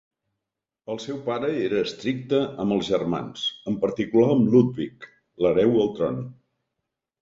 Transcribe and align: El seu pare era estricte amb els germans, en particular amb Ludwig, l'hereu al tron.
El 0.93 1.01
seu 1.03 1.19
pare 1.27 1.49
era 1.65 1.83
estricte 1.89 2.41
amb 2.65 2.77
els 2.79 2.91
germans, 2.95 3.45
en 3.73 3.79
particular 3.87 4.35
amb 4.41 4.53
Ludwig, 4.59 5.11
l'hereu 5.45 5.81
al 5.87 5.97
tron. 6.03 6.23